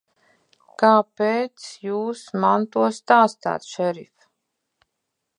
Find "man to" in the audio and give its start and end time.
2.45-2.85